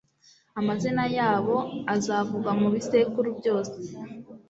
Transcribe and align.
amazina 0.59 1.03
yabo 1.17 1.57
azavugwa 1.95 2.51
mu 2.61 2.67
bisekuru 2.73 3.29
byose 3.39 3.77